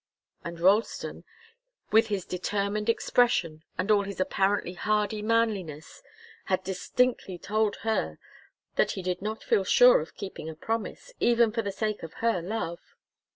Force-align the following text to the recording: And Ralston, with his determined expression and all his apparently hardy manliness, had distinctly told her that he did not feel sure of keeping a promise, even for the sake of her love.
And 0.43 0.59
Ralston, 0.59 1.25
with 1.91 2.07
his 2.07 2.25
determined 2.25 2.89
expression 2.89 3.63
and 3.77 3.91
all 3.91 4.01
his 4.01 4.19
apparently 4.19 4.73
hardy 4.73 5.21
manliness, 5.21 6.01
had 6.45 6.63
distinctly 6.63 7.37
told 7.37 7.75
her 7.83 8.17
that 8.77 8.93
he 8.93 9.03
did 9.03 9.21
not 9.21 9.43
feel 9.43 9.63
sure 9.63 10.01
of 10.01 10.15
keeping 10.15 10.49
a 10.49 10.55
promise, 10.55 11.13
even 11.19 11.51
for 11.51 11.61
the 11.61 11.71
sake 11.71 12.01
of 12.01 12.13
her 12.13 12.41
love. 12.41 12.79